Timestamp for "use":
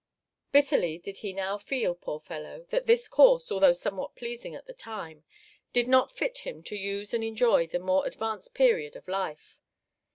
6.75-7.13